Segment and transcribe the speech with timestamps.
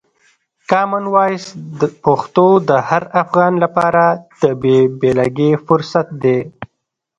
[0.69, 1.45] کامن وایس
[2.03, 4.03] پښتو د هر افغان لپاره
[4.41, 6.39] د بې بېلګې فرصت دی.